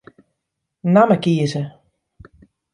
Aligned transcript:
Namme 0.93 1.17
kieze. 1.23 1.63